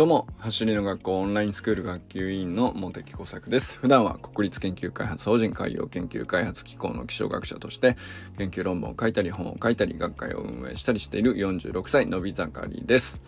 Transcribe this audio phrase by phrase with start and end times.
[0.00, 3.76] どうも、走りの学校オンラインスクール学級委員の茂木耕作です。
[3.76, 7.98] 普段は国立研究開発法人海洋研究開発機構の気象学者として、
[8.38, 13.20] 研究論文を書いたり、本を書いたり、学会を運営したりしている46歳のび盛りです。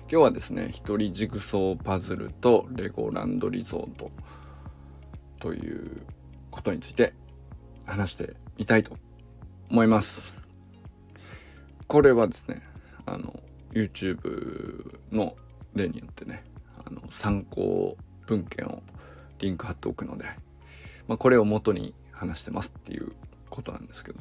[0.00, 4.10] 今日はですね、一人ジグソーパズルとレゴランドリゾート
[5.40, 6.02] という
[6.50, 7.14] ことについて
[7.86, 8.98] 話してみたいと
[9.70, 10.34] 思います。
[11.86, 12.60] これはですね、
[13.06, 13.34] あの、
[13.72, 15.34] YouTube の
[15.78, 16.44] 例によってね
[16.84, 17.96] あの参考
[18.26, 18.82] 文献を
[19.38, 20.24] リンク貼っておくので、
[21.06, 23.12] まあ、これを元に話してますっていう
[23.50, 24.20] ことなんですけど、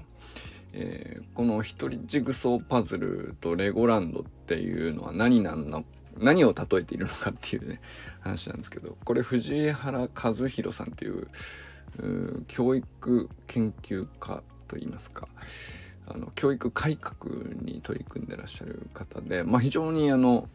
[0.73, 5.83] えー、この一人ジグソーパズルとレゴランドっていうのは何なんの
[6.19, 7.79] 何を例えているのかっていうね
[8.21, 11.27] 話なんですけどこれ藤原和弘さんっていう
[12.47, 15.27] 教育研究家といいますか
[16.07, 17.15] あの教育改革
[17.61, 20.47] に取り組んでらっしゃる方で、まあ、非常にあの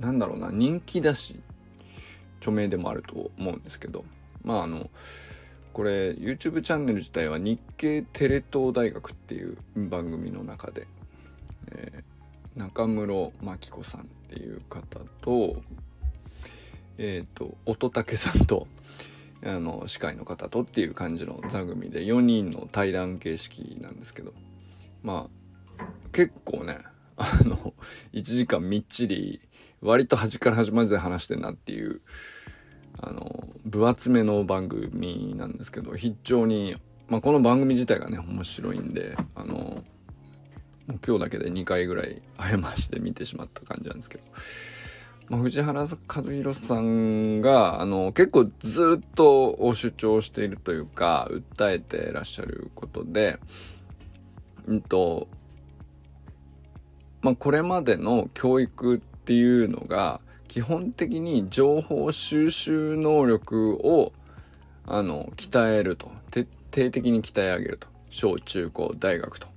[0.00, 1.40] なんだろうな人気だし
[2.40, 4.04] 著名でもあると思うんですけど
[4.44, 4.90] まああの
[5.72, 10.86] これ YouTube チャンネル自体は日経テレ東大学っていう番組の中で、
[11.72, 15.56] えー、中室真紀子さんっていう方と
[16.98, 18.66] えっ、ー、と乙武さんと
[19.44, 24.32] あの司会の方とっていう感じの座組で4人の対談形式なんですけど
[25.02, 25.28] ま
[25.78, 26.78] あ結構ね
[27.16, 27.74] あの
[28.12, 29.40] 1時間みっちり
[29.80, 32.00] 割と端から端まで話してんなっていう
[32.98, 36.76] あの分厚めの番組なんですけど非常に、
[37.08, 39.82] まあ、この番組自体がね面白いんであの
[41.06, 44.24] 今日だけで2回ぐらい謝して見てしまった感じなんですけど、
[45.28, 45.86] まあ、藤原和
[46.22, 53.38] 弘さんがあの結構ずっと主張しているというか訴えてらっしゃることで
[54.66, 55.28] うんと
[57.22, 64.12] まあ、これまでの教育っていうのが基本的に情報収集能力を
[64.86, 66.10] あの鍛えると。
[66.30, 67.88] 徹底的に鍛え上げると。
[68.10, 69.48] 小中高大学と。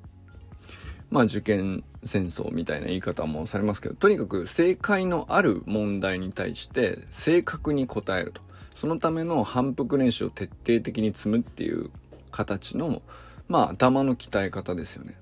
[1.10, 8.42] まあ受験戦争みたいな言い方もされますけどとにかく正解のある問題に対して正確に答えると。
[8.76, 11.90] そのための反復練習を徹底的に積むっていう
[12.32, 13.02] 形の
[13.48, 15.18] まあ頭の鍛え方ですよね。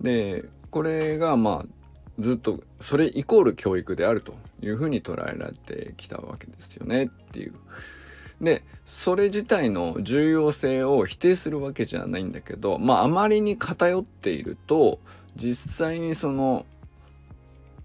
[0.00, 1.68] でこれがまあ
[2.18, 7.54] ずっとそれイコール教育であるというふうに捉えられてきたわけですよねっていう。
[8.40, 14.98] で、それ自体の重要性を否定するわけじゃないんだけど、まああまりに偏っていると、
[15.36, 16.66] 実際にその、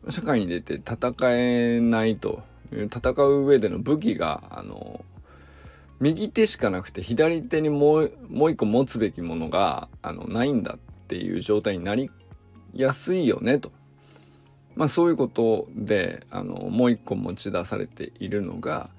[0.09, 5.03] 社会に出て戦えないと、戦う上での武器が、あの、
[5.99, 12.09] 右手しかなくて左手にもう、もう一個持つべきものが、あの、ないんだっていう状態になり
[12.77, 13.71] 安いよねと。
[14.75, 18.91] まあそういうことで、あの、もう一個持ち出されているのが、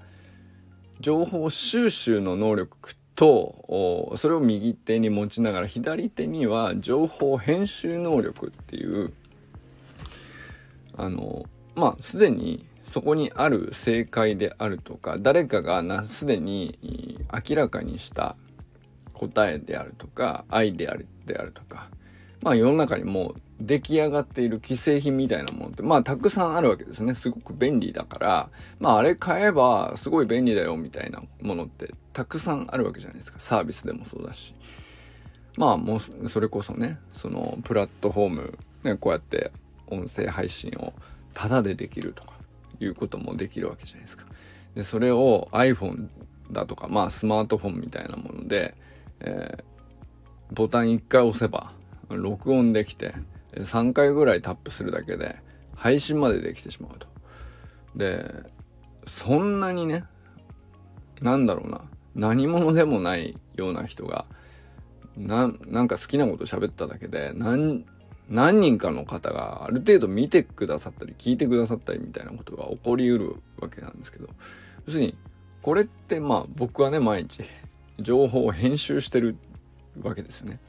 [0.99, 9.13] 情報収集の能力と、それを右手に持ちながら、左手には情報編集能力っていう、
[10.97, 11.45] あの、
[11.75, 18.35] まあすでにそこにある正解であるとか、誰かがな、すでに明らかにした
[19.13, 21.89] 答えであるとか、愛であるであるとか、
[22.41, 27.13] まあ世の中にもう出来上がっている既製品みたいなものって、まあたくさんあるわけですね。
[27.13, 33.39] すごく便利だから、まああれ買えばすごい便利だよみたいなものってたくさんあるわけじゃないですか。
[33.39, 34.55] サービスでもそうだし。
[35.57, 39.51] まあもうそれこそね、そのプラットフォーム、ね、こうやって
[39.87, 40.93] 音声配信を
[41.33, 42.33] タダでできるとか
[42.79, 44.25] いうこともできるわけじゃないですか。
[44.75, 46.07] で、それを iPhone
[46.51, 48.75] だとか、まあスマートフォンみたいなもので、
[49.19, 49.63] えー、
[50.53, 51.73] ボタン1回押せば
[52.09, 53.15] 録音できて、
[53.53, 55.39] 3回ぐらいタップするだけで
[55.75, 57.07] 配信までできてしまうと。
[57.95, 58.43] で、
[59.07, 60.03] そんなにね、
[61.21, 61.81] なんだろうな、
[62.15, 64.25] 何者でもないような人が、
[65.17, 67.85] な、なんか好きなこと喋っただけで、何、
[68.29, 74.29] 何人かの方がある程度見てくださったり聞いてくださったりみたいなことが起こりうるわけなんですけど、
[74.85, 75.17] 要するに、
[75.61, 77.43] これってまあ僕はね、毎日
[77.99, 79.35] 情報を編集してる
[80.01, 80.59] わけですよね。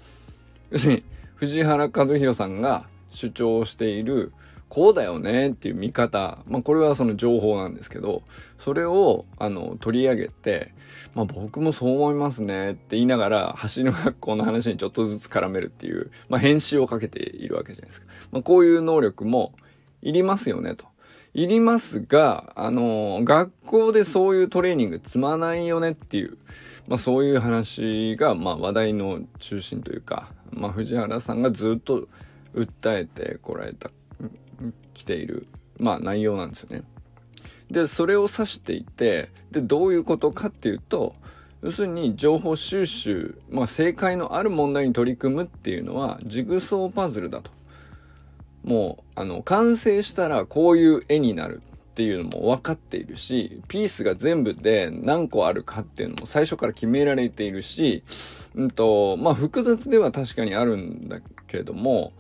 [0.71, 1.05] 要するに、
[1.41, 4.31] 藤原和弘さんが主張している、
[4.69, 6.39] こうだよねっていう見方。
[6.47, 8.23] まあこれはその情報なんですけど、
[8.59, 10.75] それをあの取り上げて、
[11.15, 18.07] まあ僕もそう思いますねって言いながら、橋の学校の話にちょっとずつ絡めるっていう、まあ編集をかけているわけじゃないですか。
[18.33, 19.55] まあこういう能力も
[20.03, 20.85] いりますよねと。
[21.33, 26.37] いりますが、あの、学校でそういうトレーニング積まないよねっていう、
[26.87, 32.09] まあそういう話が、まあ話題の中心というか、まあ、藤原さんがずっと
[32.55, 33.91] 訴えてこられた、
[34.95, 35.47] 来ている、
[35.79, 36.83] まあ、内容なんですよね。
[37.71, 41.15] で、それを指していて、で、どういうことかっていうと、
[41.63, 47.51] 要するに情報収集、まあ正解のある問題に取り組むっていうのはジグソーパズルだと。
[48.65, 58.03] もう、あの、完成したらこういう絵になるっていうのも分かっているし、ピースが全部で何個あるかっていうのも最初から決められているし、
[58.55, 62.13] うんと、まあ複雑では確かにあるんだけども、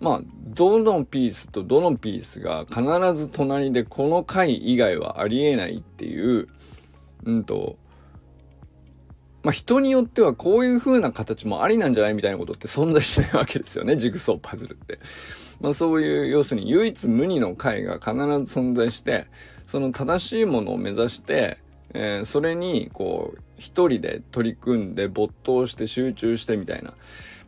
[0.00, 2.82] まあ、どのピースとどのピースが必
[3.14, 6.48] ず隣でこの回以外はありえないっていう、
[7.24, 7.76] うんと、
[9.42, 14.98] まあ人によってはこういう風な形もありなんじゃないみたいなことって存在しないわけですよね、ジグソーパズルって。
[15.60, 18.18] まあそういう、要するに唯一無二の回が必ず
[18.58, 19.26] 存在して、
[19.66, 21.58] その正しいものを目指して、
[21.94, 26.94] えー、それに、こう、一人で取り組んで没頭して集中してみたいな。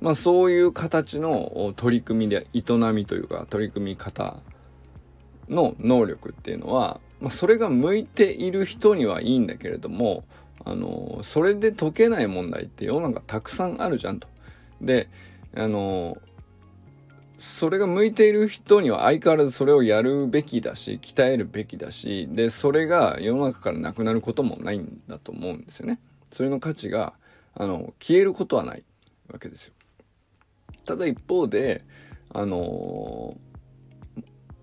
[0.00, 2.62] まあそういう形の取り組みで、営
[2.92, 4.36] みというか取り組み方
[5.48, 10.24] の能力っていうのは、まあそれが向いている人にはいいんだけれども、
[10.64, 14.28] あの、それで解けない問題って世の中たくさんあるじゃんと。
[14.80, 15.08] で、
[15.54, 16.18] あの、
[17.38, 26.00] それが向いている人には相変わらずそれをやるべきだし、鍛えるべきだし、で、それが世の中からなくなることもないんだと思うんですよね。
[26.32, 27.14] それの価値が、
[27.54, 28.84] あの、消えることはない
[29.32, 29.74] わけですよ。
[30.86, 31.84] ただ一方で、
[32.30, 33.36] あの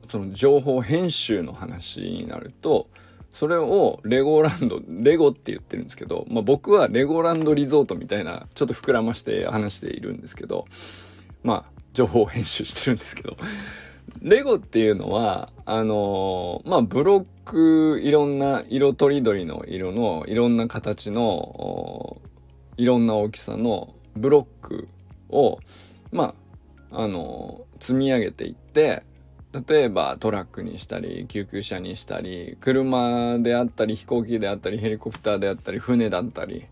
[0.08, 2.88] その情報編集の話になると、
[3.32, 10.66] それをレゴランド、レゴって言ってるんですけど、まあ僕はレゴランドリゾートみたいな、ちょっと膨らまして話しているんですけど、
[11.44, 13.38] まあ情報編集してるんですけど、
[14.22, 22.22] レゴっていうのは、あのー、まあ、ブロック、いろんな色とりどりの色の、いろんな形の、
[22.78, 24.88] いろんな大きさのブロック
[25.30, 25.60] を、
[26.12, 26.36] ま
[26.92, 29.04] あ、あのー、積み上げていって、
[29.68, 36.66] 例えばトラックにしたり、救急車にしたり、車であったり、飛行機であったり、ヘリコプターであったり、船だったり、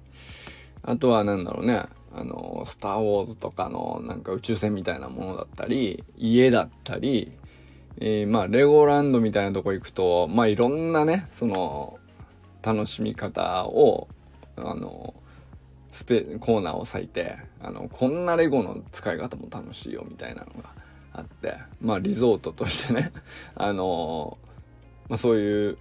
[0.83, 7.31] あとはなんだろうね、あの、スター・ウォーズとかのなんか宇宙船みたいなものだったり、家だったり、
[8.00, 12.00] えー、まあ、レゴランドみたいなとこ行くと、まあ、いろんなね、その、
[12.62, 14.08] 楽しみ方を、
[14.56, 15.13] あの、
[15.92, 20.69] スペ、コーナーを割いて、あの、こんなレゴの使い方も楽しいよみたいなのが
[21.14, 23.12] あって、まあ、リゾートとしてね、
[23.56, 24.38] あの、
[25.10, 25.78] まあ、そういう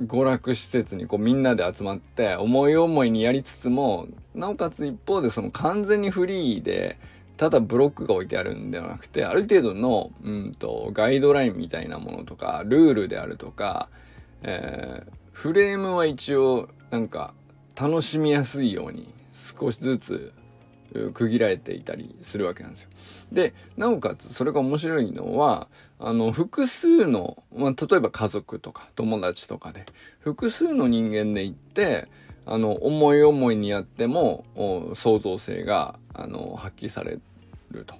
[0.00, 6.98] 娯楽施設にこうみんなで集まって思い思いにやりつつも、なおかつ一方でその完全にフリーで、
[7.36, 13.88] ただブロックが置いてあるんではなくて、ある程度の、うんと、ガイドラインみたいなものとか、ルールであるとか、
[14.42, 17.34] えー、フレームは一応、なんか、
[17.74, 20.32] 楽しみやすいように、少しずつ
[21.14, 22.90] 区切られていたりするわけなんですよ。
[23.32, 25.68] で、なおかつそれが面白いのは、
[25.98, 29.86] あの、複数の、まあ、例えば家族とか友達とかで、
[30.20, 32.08] 複数の人間で行って、
[32.46, 34.44] あの、思い思いにやっても、
[34.94, 37.18] 創造性が、あの、発揮され
[37.70, 37.94] ると。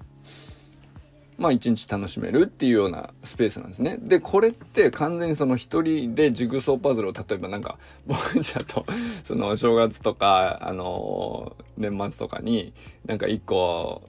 [1.38, 3.98] まあ一日楽しめるっていうようなスペースなんですね。
[4.00, 8.86] で、これって完全にその一人でジグソーパズルを例えばなんか、 僕ちゃんと、
[9.24, 12.72] その正月とか、あの、年末とかに
[13.06, 14.02] なんか一個、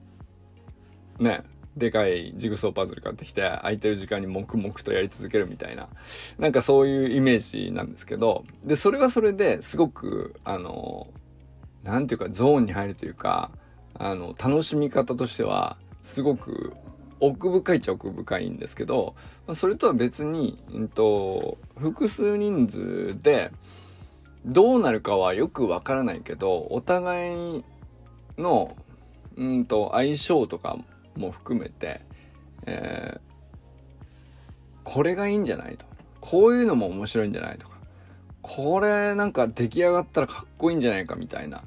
[1.19, 1.44] ね、
[1.77, 5.89] でかいジグソーパズル買ってきて、空いてる時間に黙々とやり続けるみたいな、
[6.38, 11.08] なんかそういうイメージなんですけど、で、それはそれですごく、あの、
[11.84, 13.51] なんていうかゾーンに入るというか、
[13.96, 16.74] あの、楽しみ方としては、すごく
[17.20, 19.15] 奥深いっちゃ奥深いんですけど、
[19.56, 23.51] それとは別に、うんと、複数人数で、
[24.46, 27.63] どうなるかはよくわからないけど、お互い
[28.38, 28.75] の、
[29.38, 30.77] うんと、相性とか
[31.15, 32.01] も含めて、
[32.65, 33.20] えー、
[34.84, 35.86] これがいいんじゃないと。
[36.22, 37.74] こういうのも面白いんじゃないとか。
[38.41, 41.63] これなんか出来上がったらかっこいいんじゃないかみたいな。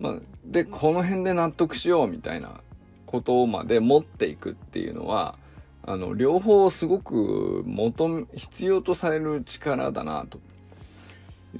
[0.00, 2.60] まあ、で、この辺で納得しようみたいな
[3.06, 5.38] ことまで持っていくっていうのは、
[5.84, 10.38] あの、両方すごく求め、必要とされる力だな、と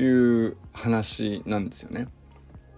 [0.01, 2.09] いう話なんですよね。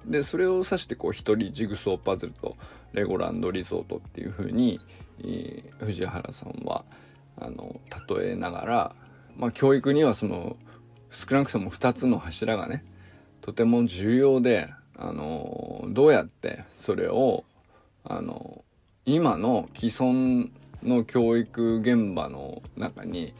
[0.06, 2.56] で、それを指してこう一人ジグソーパズルと
[2.92, 4.80] レゴランドリゾートっていう風に、
[5.20, 6.84] えー、藤原さんは、
[7.38, 8.96] あの、例えながら、
[9.36, 10.56] まあ教育にはその、
[11.10, 12.84] 少なくとも2つの柱がね、
[13.40, 17.44] とても重要で、あの、どうやってそれを
[18.04, 18.64] あの
[19.04, 20.50] 今の既存
[20.82, 23.34] の教育現場の中に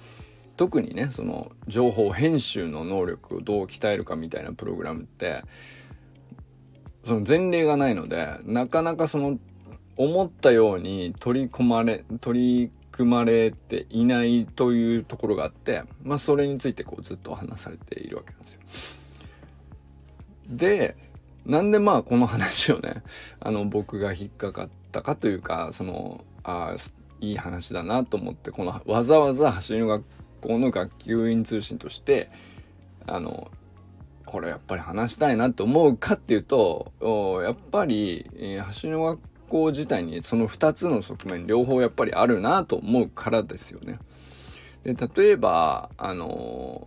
[0.56, 5.42] 特にねその情報編集の能力をどう鍛えるかみたいなプログラムって
[7.04, 9.38] その前例がないのでなかなかその
[9.96, 18.60] 思ったように取り込まれ取り含まれていないというところがあって、まあそれについてこうずっと話されているわけなんですよ。
[20.48, 20.96] で、
[21.46, 23.02] なんでまあこの話をね、
[23.40, 26.76] あの僕が引っかかったかというか、その、ああ、
[27.22, 30.04] いい話だなと思って、このわざわざ走りの学
[30.42, 32.30] 校の学級委員通信として、
[33.06, 33.50] あの、
[34.30, 36.92] これやっぱり話したいなって思うかっていうと、
[37.42, 39.18] やっぱり、えー、橋の学
[39.48, 43.98] 校自体にその2つの側面両方やっぱりあるなと思うからですよね。
[44.84, 46.86] で、例えば、あの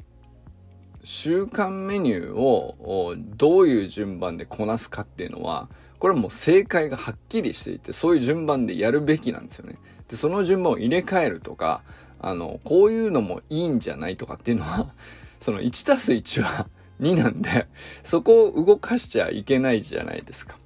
[1.04, 5.68] 週間メニューをどういう順番でこなすかっていうのは、
[6.00, 9.80] これはもう正解がはっきりしていて、そういう順番でやるべきなんですよね。
[10.08, 11.84] で、その順番を入れ替えるとか、
[12.22, 14.94] あの、こういうのもいいんじゃないとかっていうのは、
[15.42, 16.68] その1たす1は
[17.02, 17.68] 2なんで、
[18.04, 20.58] そこを動かしちゃいけないじゃないですか。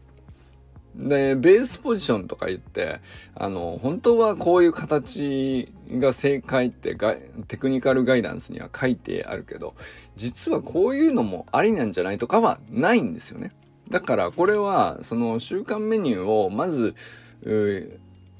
[0.95, 2.99] で、ベースポジションとか言って、
[3.35, 7.15] あの、本当はこういう形が正解ってが
[7.47, 9.75] テクニカルガイダンスには書いてあるけど、
[10.15, 13.51] 実はこういうのもありなんじゃないとかはないんですよね。
[13.89, 16.95] だからこれは、その週間メニューをまず、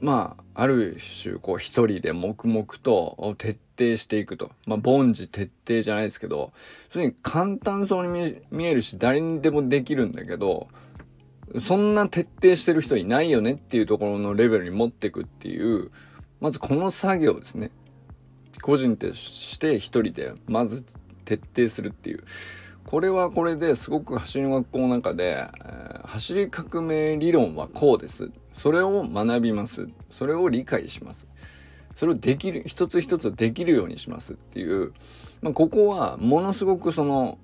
[0.01, 4.51] まあ、ある種、こう一人で黙々と徹底していくと。
[4.65, 6.51] まあ、凡事徹底じゃないですけど、
[6.91, 10.67] それに簡単そうに見えるし、誰にでもできるんだけど、
[11.59, 15.91] そんな徹底してる人いないよねっていうところのレベルに持っていくっていう、
[16.39, 17.71] まずこの作業ですね。
[18.61, 20.83] 個人として一人でまず
[21.25, 22.23] 徹底するっていう。
[22.85, 28.31] これはこれですごく走りの学校の中で、えー、走り革命理論はこうです。
[28.53, 29.89] それを学びます。
[30.09, 31.27] それを理解します。
[31.97, 34.93] それをできる、一つ一つできるようにしますっていう、
[35.41, 37.39] まあ、ここはものすごくその、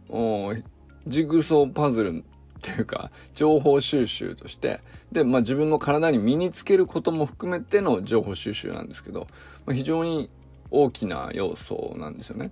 [1.07, 2.21] ジグソーパズルっ
[2.61, 4.79] ていうか、情報収集として、
[5.11, 9.21] で、まあ自分の体に身につけることも含めての情報収集なんですけど、
[9.65, 10.29] まあ、非常に
[10.69, 12.51] 大きな要素なんですよね。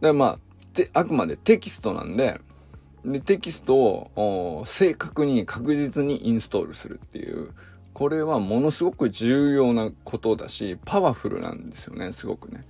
[0.00, 0.38] で、まあ、
[0.74, 2.40] てあくまでテキストなんで、
[3.04, 7.50] で、テキストを正確に確実にインストールするっていう、
[7.94, 12.64] これはものすごく重要なことだし、パワフルなんですよね、すごくね。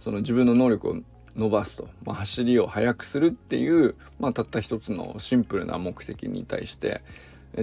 [0.00, 0.96] その自分の能力を
[1.36, 7.02] 伸ばすと、まあ、走りを速くするっていう、まあ、たった一つのシンプルな目的に対して、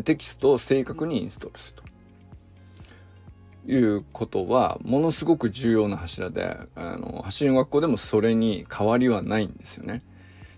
[0.05, 1.83] テキストを正確にインストールする
[3.65, 10.03] ということは、ものすごく重要な柱で、あの、走りの学校でもそれに変わりはないんですよね。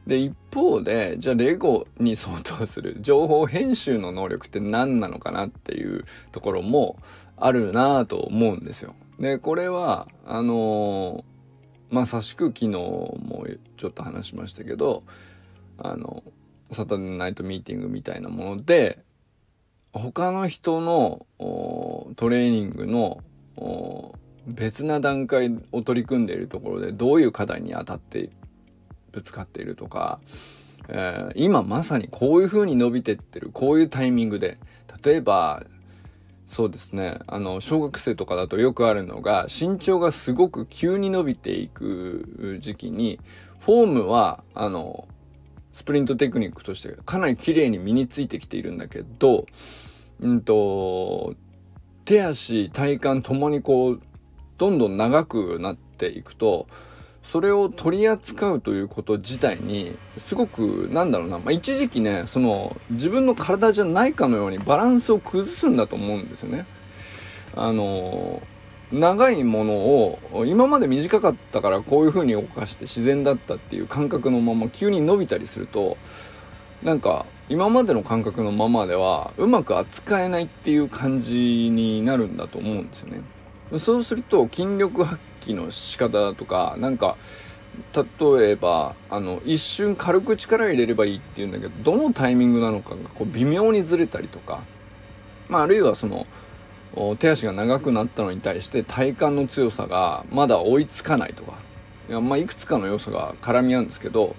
[0.07, 6.97] で、一方で、じゃあレゴに相当する情報編集の能力って何なのかなっていうところも
[7.37, 8.95] あるなぁと思うんですよ。
[9.19, 11.35] で、これは、あのー
[11.89, 13.45] まさしく昨日も
[13.77, 15.03] ちょっと話しましたけど、
[15.77, 16.23] あの、
[16.71, 18.99] サタデーナイトミーティングみたいなもので、
[19.93, 21.25] 他の人の
[22.15, 23.23] トレーニングの
[24.47, 28.29] 別な段階を取り組んでいるところでどういう課題に当たって
[29.15, 30.19] ぶつかっているとか、
[30.89, 34.57] えー、今まさにこういう風に伸びてってる、こういうタイミングで、
[35.03, 35.63] 例えば
[36.47, 37.19] そうですね。
[37.27, 43.19] あの、小学生とかだとよくあるのが、身長がすごく急に伸びていく時期に、
[43.59, 45.07] フォームは、あの、
[45.73, 49.45] スプリントテクニックとしてかなり綺麗に身についてきているんだけど、
[50.21, 51.35] うんと、
[52.05, 54.01] 手足、体幹ともにこう、
[54.57, 56.67] どんどん長くなっていくと、
[57.25, 66.65] それを取り扱うということ自体に、すごく、なんだろうな、まあ、一時期ね、その、自分の体じゃないかのようにバランスを崩すんだと思うんですよね。
[67.55, 68.43] あの、
[68.91, 75.97] 長いものを、今まで短かったからこういう風に動かして自然だったっていう感覚のまま急に伸びたりすると、
[76.83, 83.21] なんか、今までの感覚のままでは、うまく扱えないっていう感じになるんだと思うんですよね。
[83.79, 87.17] そうすると、筋力発揮の仕方とか、なんか、
[87.93, 94.61] 例えば、あの、一瞬軽く力入れればいいっていうんだけど、どのタイミングなのかがこう微妙にずれたりとか、
[95.49, 96.25] まあ、あるいはその、
[97.19, 101.53] 手足が長くなったのに対して体幹の強さがまだ追いつかないとか、
[102.07, 104.35] いやまあ、いくつかの要素が絡み合うんですけど、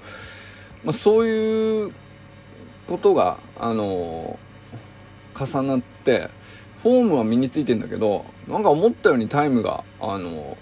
[0.84, 1.92] まあ、そういう
[2.86, 4.38] ことが、あの
[5.38, 6.30] 重なって、
[6.86, 10.56] フォームは身についてんだけど、なんか思ったようにタイムが、あの、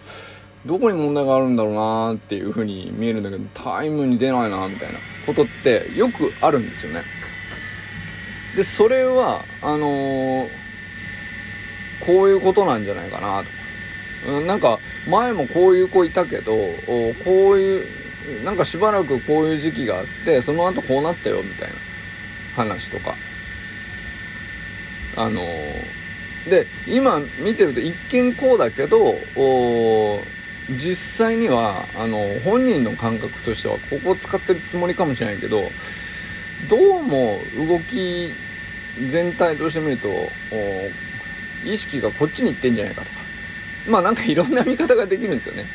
[0.65, 7.03] どこに問題があるんだろうなっていう風に見えるんだけど、タイムに出ないなみたいなことってよくあるんですよね。
[8.57, 10.49] で、それは、あのー、
[12.07, 13.45] こういうことなんじゃないかな
[14.25, 14.31] と。
[14.33, 16.57] うん、なんか、前もこういう子いたけど、
[17.23, 17.87] こういう、
[18.45, 21.75] なんかしばらくこういう時期があって、その後こうなったよ、みたいな
[22.57, 23.15] 話とか。
[25.17, 26.04] あのー
[26.49, 29.19] で今見てると一見こうだけど
[30.69, 35.71] 実際にはあの本人の感覚としてはここを使ってるつもりかもしれないけど
[36.69, 38.33] どうも動き
[39.11, 40.31] 全体として見ると
[41.65, 43.25] 意識がこっちに行ってんじゃないかとか。
[43.87, 45.67] まあなんかいろんな見方ができるんですよね。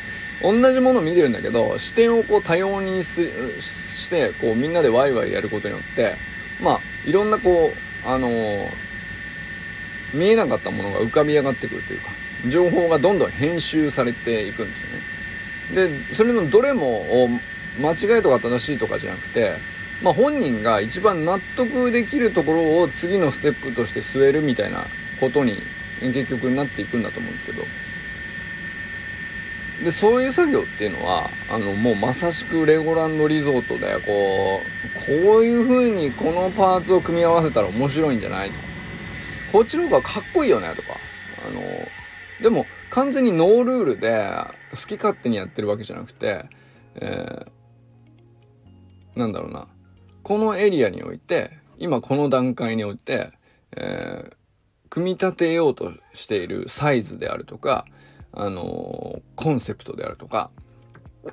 [0.42, 6.16] 同じものを見てるんだけど視点をこう多様にしてこうみんなでワイワイやることによって
[6.62, 8.68] まあいろんなこうあのー、
[10.12, 12.10] 見えなかったものが浮かび上がってくるというか
[12.48, 14.82] 情報がどんどん編集されていくんです
[15.74, 15.98] よね。
[16.08, 17.28] でそれのどれも
[17.80, 19.56] 間違いとか正しいとかじゃなくて
[20.02, 24.86] まあ、本人が一番納得できるところを次のステップとして据えるみたいな
[25.20, 25.58] ことに
[26.00, 27.64] 結局なっていくんだと思うんですけど。
[29.84, 38.69] でそういう作業っていうのはあのもうまさしくレゴランドリゾートでこうこういう風にこのパーツを組み合わせたら面白いんじゃないとか。
[39.52, 40.88] こっちの方がかっこいいよねとか
[41.46, 41.60] あの
[42.42, 44.28] でも完全にノールールで
[44.70, 46.44] 好き勝手にやってるわけじゃなくて、
[46.94, 49.68] えー、なんだろうな
[50.22, 53.32] このエリアにおいて、今この段階において、
[53.76, 54.34] えー、
[54.90, 57.86] 組み立てようとしているサイズであるとか、
[58.32, 60.50] あのー、コンセプトであるとか、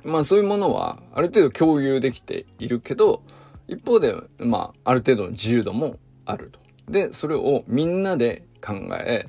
[0.04, 3.22] まあそういうものはある程度共有できているけど、
[3.68, 6.60] 一方で、まあある程度の自由度もあると。
[6.88, 9.26] で、それをみんなで考え、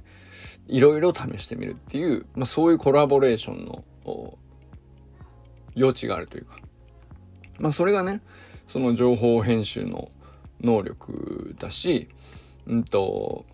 [0.67, 3.83] いろいろ試してみるっていう、まあそういうコラボレーションの
[5.75, 6.57] 余地があるというか。
[7.57, 8.21] まあそれがね、
[8.67, 10.09] その情報編集の
[10.61, 12.07] 能力だし、
[12.67, 13.45] うんと、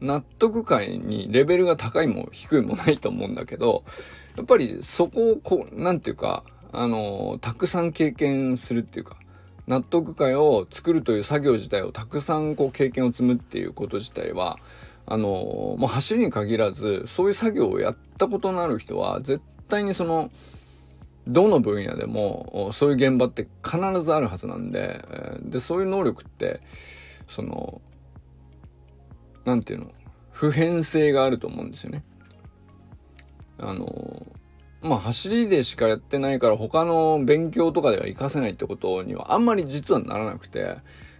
[0.00, 3.84] 納得感にレベルが高いも低いもないと思うんだけど、
[4.36, 6.42] やっぱりそこをこう、なんていうか、
[6.72, 9.16] あの、たくさん経験するっていうか、
[9.70, 14.58] 納得感を作るという作業自体をたくさんこう経験を積むっていうこと自体は、
[15.06, 20.32] あの、もう走りに限らず、そういう作業をやったことのある人は、絶対にその、
[21.28, 25.04] どの分野でもそういう現場って必ずあるはずなんで
[25.42, 26.60] でそういう能力って
[27.28, 27.80] その
[29.44, 29.92] 何て言うの
[30.32, 32.02] 普遍性があると思うんですよね。
[33.58, 34.26] あの
[34.82, 40.76] まあ走りでしかやってないから他の勉強とかでは活かせないってことにはあんまり実はならなくて、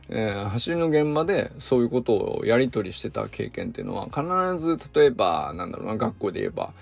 [0.08, 6.72] えー、走りの現場でそういうことをやり取りしてた経験っていうのは必ず例えばなんだろうな学校で言えば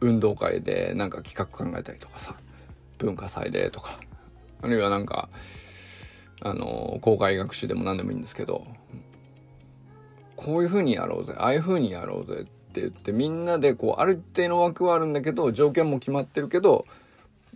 [0.00, 2.34] 運動会でなんか企画考えたりとかさ
[2.98, 4.00] 文化祭でとか
[4.62, 5.28] あるいはなんか
[6.42, 8.66] あの公開学習でも何でもいいんですけど
[10.36, 16.86] こういう風にやろうぜああいう風にやろうぜって言ってみんなでこうある一定の枠はあるんだけど条件も決まってるけど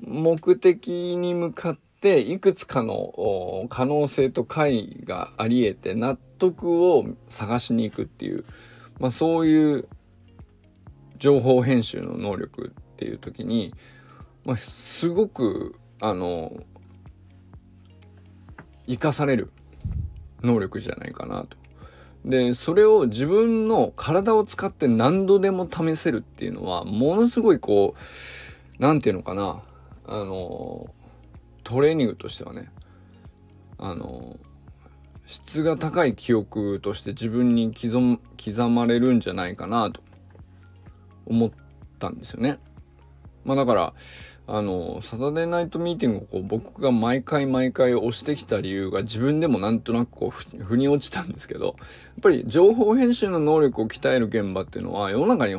[0.02, 8.44] 目的に向かっていくつかの可能性と解があり得て納得を探しに行くっていう、
[8.98, 9.88] まあ、そういう
[11.18, 13.72] 情報編集の能力っていう時に、
[14.44, 16.52] まあ、すごくあの
[18.86, 19.50] 生かされる
[20.42, 21.63] 能力じゃないかなと。
[22.24, 27.94] で、それを自分の体を使って何度でも試せるっていうのは、ものすごいこ
[28.78, 29.60] う、なんていうのかな、
[30.06, 30.88] あの、
[31.64, 32.70] トレーニングとしてはね、
[33.78, 34.38] あの、
[35.26, 40.02] 質が高い記憶として自分に刻刻まれるんじゃないかなと
[41.26, 41.50] 思っ
[41.98, 42.58] たんですよね。
[43.44, 43.94] まあだから、
[44.46, 51.74] あの、サタデーナイトミーティングをこう僕が毎回毎回押してきた理由が自分でもなんとなくこう腑に落ちたんですけど、やっ
[52.20, 55.54] ぱり情報編集の能力を鍛える現場っていうのは世の中に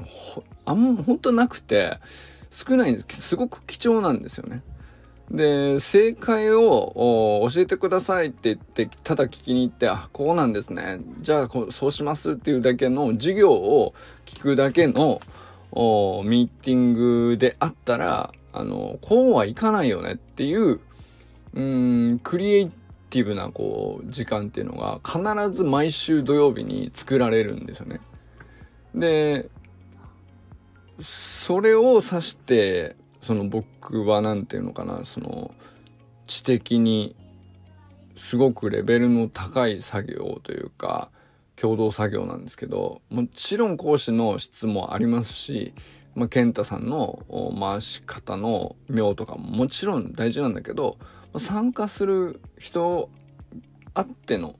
[0.65, 1.98] あんま本当なくて
[2.52, 3.21] 少ないんです。
[3.21, 4.62] すごく貴重なんですよね。
[5.32, 11.00] で、正解を教えてくださいって言って、ただ聞きに行って、あ、こうなんですね。
[11.21, 13.95] じゃあそうしますっていうだけの授業を
[14.26, 15.19] 聞くだけの
[15.74, 20.80] ミーティングであったら、あの、こうはいかないよねっていう、
[21.54, 22.72] うん、クリエイ
[23.10, 28.00] ティブな、こう、時間っていうのが必ず毎週土曜日に作られるんですよね。
[28.94, 29.50] で、
[31.02, 35.54] それを指して、その僕は何て言うのかな、その、
[36.28, 37.15] 知的に
[38.15, 41.12] すごくレベルの高い作業というか、
[41.56, 45.74] 共同作業なんですけど、もちろん講師の質もありますし、
[46.15, 47.23] まあ、健太さんの
[47.60, 50.97] 回し方の妙とかももちろん大事なんだけど、
[51.34, 53.10] ま参加する人
[53.93, 54.56] あっての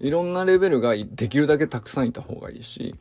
[0.00, 2.94] いろんなレベルができるだけたくさんいた方がいいし、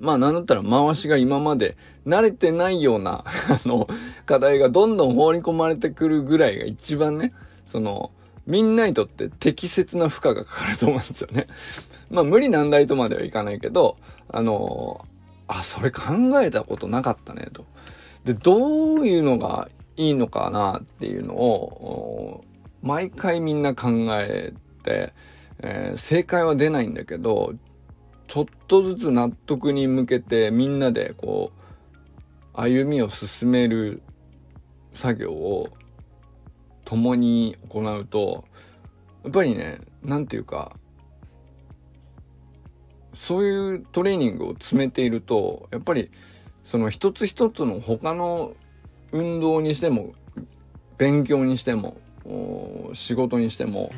[0.00, 3.88] まあなんだったら回しが今まで慣れてないような あの、
[4.26, 7.32] 課題がどんどん放り込まれてくるぐらいが一番ね、
[7.64, 8.10] その、
[8.46, 11.46] みんなにとって適切な負荷がかかると思うんですよね。
[12.10, 13.96] まあ無理難題とまではいかないけど、
[14.28, 15.06] あの
[15.46, 16.02] あ、それ考
[16.42, 17.66] えたことなかったねと。
[18.24, 22.44] で、どういうのがいいのかなっていうのを、
[22.82, 24.52] 毎回みんな考え
[24.82, 25.12] て、
[25.60, 27.54] えー、正解は出ないんだけど、
[28.26, 31.64] ちょっとずつ納得に向けてみんなでこう、
[32.54, 34.02] 歩みを進める
[34.94, 35.68] 作業を
[36.84, 38.44] 共に行うと、
[39.24, 40.76] やっぱりね、なんていうか、
[43.14, 46.10] そういうトレーニングを詰めていると、やっぱり
[46.64, 48.54] その一つ一つの他の
[49.12, 50.14] 運動にしても、
[50.98, 51.96] 勉強にしても、
[52.94, 53.92] 仕事にしても、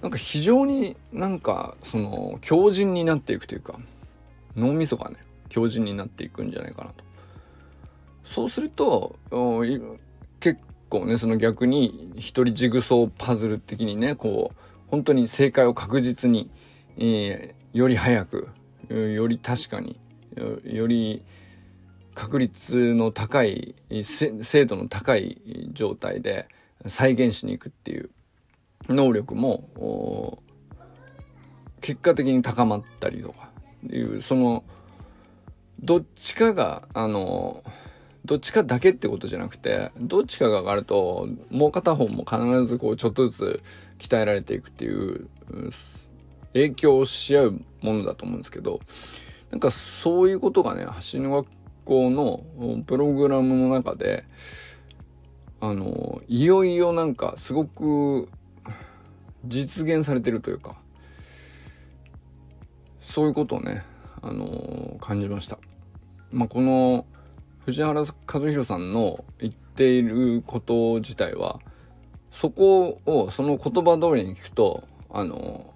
[0.00, 3.78] なんか非常になんかその強靭になっていくというか、
[4.56, 5.16] 脳みそがね、
[5.48, 7.04] 強靭になっていくんじゃないかなと。
[8.24, 9.16] そうすると、
[10.40, 16.50] 結構ね、その逆に一人ジグソーパズル的にね、こう、本当に正解を確実に、
[16.98, 18.48] えー、より早く、
[18.88, 19.98] より確かに、
[20.64, 21.22] より
[22.14, 26.48] 確率の高い、精度の高い状態で
[26.86, 28.10] 再現しに行くっていう
[28.88, 30.42] 能力も、
[31.80, 33.50] 結果的に高まったりとか
[33.90, 34.64] いう、その、
[35.80, 37.64] どっちかが、あの、
[38.24, 43.62] どっちかだけってことじゃなくて、どっちかが上がると、もう片方も必ずこう、ちょっとずつ
[43.98, 45.28] 鍛えられていくっていう、
[46.52, 48.80] 影響し合うものだと思うんですけど、
[49.50, 51.48] なんかそういうことがね、橋の学
[51.84, 52.44] 校の
[52.86, 54.24] プログラムの中で、
[55.60, 58.28] あの、いよいよなんかすごく
[59.46, 60.76] 実現されてるというか、
[63.00, 63.84] そういうことをね、
[64.22, 65.58] あの感じました。
[66.30, 67.04] まあ、この、
[67.64, 68.06] 藤原和
[68.40, 71.60] 弘さんの言っていること自体は、
[72.30, 75.72] そこを、その言葉通りに聞くと、あの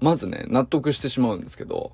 [0.00, 1.92] まずね、納得してしまうんですけど、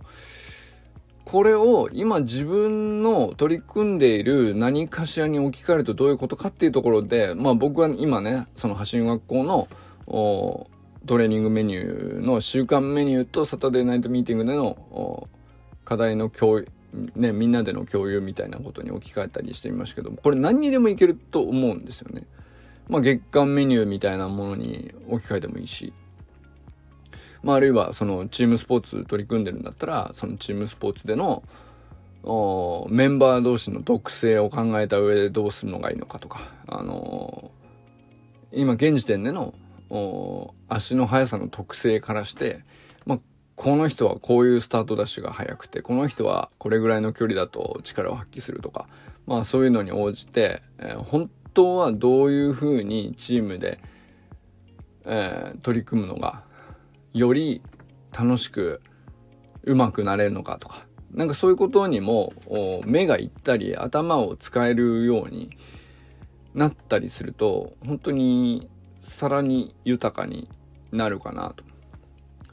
[1.24, 9.68] これを今自分の取り組んでいる何かしらに置き換えるとどういうことかっていうところで、まあ僕は今ね、その橋学校の
[11.06, 15.28] トレーニングメニューの週間メニューとサタデーナイトミーティングでの
[15.84, 16.68] 課題の共有、
[17.16, 22.26] ね、みんなでの共有みたいなことに置き換えたりしてみましたけど、これ何にでもいけると思うんですよね。
[22.88, 25.94] まあ月間メニューみたいなものに置き換えてもいいし、
[27.42, 31.42] まあ、あるいはそのチームスポーツ取り組んでるんだったら、そのチームスポーツでの
[32.90, 39.54] メンバー同士の特性を考えた上でどうするのがいいのかとか、あのー、今現時点での
[40.68, 42.64] 足の速さの特性からして、
[43.06, 43.18] まあ、
[43.56, 48.86] この人はこういうスタートダッシュが速くて、この人はこれぐらいの距離だと力を発揮するとか、
[49.26, 53.80] まあそういうのに応じて、えー、本当はどういうふうにチームで、
[55.04, 56.44] えー、取り組むのが
[57.12, 57.62] より
[58.12, 58.80] 楽しく
[59.64, 62.32] 上手くなれるのかとか、なんかそういうことにも
[62.84, 65.50] 目がいったり頭を使えるように
[66.54, 68.70] なったりすると、本当に
[69.02, 70.48] さらに豊かに
[70.90, 71.64] なるかなと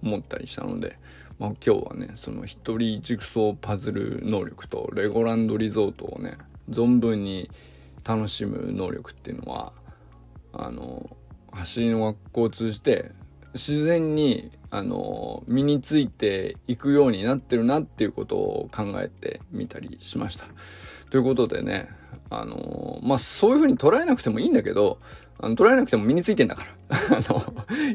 [0.01, 0.97] 思ったりしたので、
[1.39, 6.37] まあ今日はね、その一人ジグソーパズル能力とレゴランドリゾートをね、
[6.69, 7.49] 存分に
[8.03, 9.73] 楽しむ能力っていうのは、
[10.53, 11.09] あの、
[11.51, 13.11] 走りの学校を通じて
[13.53, 20.45] 自然に、あの、身についていくようになってるなっていうことを考えてみたりしました。
[21.09, 21.89] ということでね、
[22.29, 24.99] あの、まあ、そういうふうに捉えなくてもいいんだけど、
[25.41, 26.69] あの捉えなくても身についてんだから。
[27.17, 27.41] あの、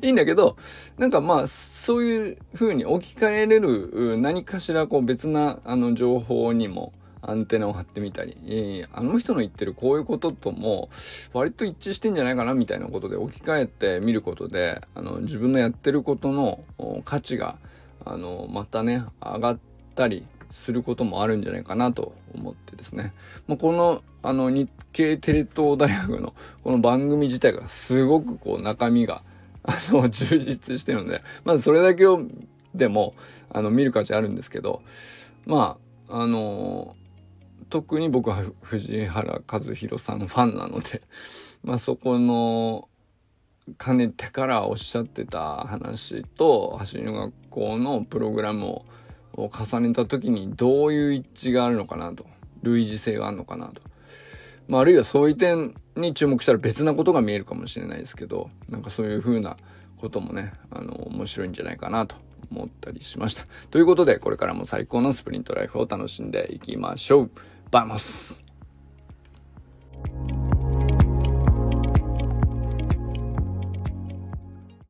[0.03, 0.57] いいんだけど、
[0.99, 6.93] なんかまあ、そういうふうに置き換えれる何かしらこう別なあの情報にも、
[7.27, 10.91] アンテナを張ってみたり、えー、あの人の言ってるこういうこととも
[11.33, 16.61] 割と一致してんじゃないかなみたいなことで置き換えてみることで、あの、自分のやってることの
[17.05, 17.57] 価値が、
[18.05, 19.59] あの、またね、上がっ
[19.95, 23.15] たりすることもあるんじゃないかなと思ってですね。
[23.47, 29.23] もうこの、あの、日経テレ東大学のこの番組自体がすごくこう中身が、
[29.63, 32.21] あの、充実してるので、まずそれだけを、
[32.75, 33.15] でも、
[33.51, 34.83] あの、見る価値あるんですけど、
[35.47, 36.97] まあ、あの
[37.75, 41.03] 特に僕は藤原和弘さんのファンなので、
[41.65, 42.89] まあそこの、
[43.79, 52.25] かねてからおっしゃってた話と、走りの学校のプログラムを重ねた時にどういう一致があるのかなと、
[52.63, 53.83] 類似性があるのかなと。
[54.69, 59.57] まああるいはそういう点に注目したら別なことが見えるかもしれないですけど、なんかそういう風な
[59.97, 62.15] こともね、あの、面白いんじゃないかなと
[62.53, 63.47] 思ったりしました。
[63.73, 67.31] ということで、これからも最高のスプリントライフを楽しんでいきましょう。
[67.75, 67.99] バモ